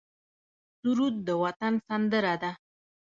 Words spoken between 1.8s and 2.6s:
سندره ده